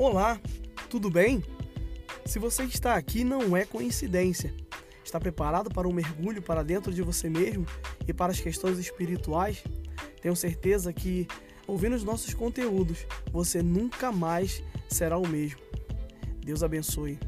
Olá, 0.00 0.40
tudo 0.88 1.10
bem? 1.10 1.42
Se 2.24 2.38
você 2.38 2.62
está 2.62 2.94
aqui, 2.94 3.24
não 3.24 3.56
é 3.56 3.64
coincidência. 3.64 4.54
Está 5.04 5.18
preparado 5.18 5.70
para 5.70 5.88
um 5.88 5.92
mergulho 5.92 6.40
para 6.40 6.62
dentro 6.62 6.94
de 6.94 7.02
você 7.02 7.28
mesmo 7.28 7.66
e 8.06 8.14
para 8.14 8.30
as 8.30 8.38
questões 8.38 8.78
espirituais? 8.78 9.64
Tenho 10.22 10.36
certeza 10.36 10.92
que, 10.92 11.26
ouvindo 11.66 11.96
os 11.96 12.04
nossos 12.04 12.32
conteúdos, 12.32 13.04
você 13.32 13.60
nunca 13.60 14.12
mais 14.12 14.62
será 14.88 15.18
o 15.18 15.26
mesmo. 15.26 15.58
Deus 16.44 16.62
abençoe. 16.62 17.18